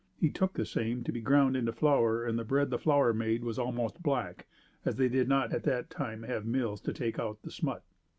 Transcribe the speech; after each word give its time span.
He 0.19 0.31
took 0.31 0.53
the 0.53 0.65
same 0.65 1.03
to 1.03 1.11
be 1.11 1.21
ground 1.21 1.55
into 1.55 1.71
flour 1.71 2.25
and 2.25 2.39
the 2.39 2.43
bread 2.43 2.71
the 2.71 2.79
flour 2.79 3.13
made 3.13 3.43
was 3.43 3.59
almost 3.59 4.01
black, 4.01 4.47
as 4.83 4.95
they 4.95 5.09
did 5.09 5.29
not 5.29 5.53
at 5.53 5.61
that 5.65 5.91
time 5.91 6.23
have 6.23 6.43
mills 6.43 6.81
to 6.81 6.91
take 6.91 7.19
out 7.19 7.43
the 7.43 7.51
smut. 7.51 7.83